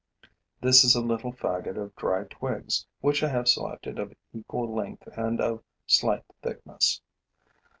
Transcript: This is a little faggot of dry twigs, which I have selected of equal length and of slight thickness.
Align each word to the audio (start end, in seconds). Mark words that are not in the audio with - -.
This 0.61 0.83
is 0.83 0.95
a 0.95 0.99
little 1.01 1.31
faggot 1.31 1.77
of 1.77 1.95
dry 1.95 2.23
twigs, 2.23 2.87
which 3.01 3.21
I 3.21 3.27
have 3.29 3.47
selected 3.47 3.99
of 3.99 4.15
equal 4.33 4.73
length 4.73 5.07
and 5.15 5.39
of 5.39 5.63
slight 5.85 6.23
thickness. 6.41 7.01